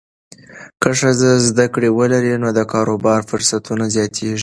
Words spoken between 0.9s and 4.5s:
ښځه زده کړه ولري، نو د کاروبار فرصتونه زیاتېږي.